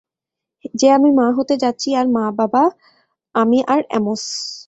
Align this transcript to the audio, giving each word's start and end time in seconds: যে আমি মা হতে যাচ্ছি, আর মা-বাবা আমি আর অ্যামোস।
যে 0.73 0.87
আমি 0.91 1.09
মা 1.11 1.27
হতে 1.37 1.55
যাচ্ছি, 1.57 1.89
আর 1.95 2.05
মা-বাবা 2.07 2.63
আমি 3.35 3.57
আর 3.67 3.81
অ্যামোস। 3.89 4.23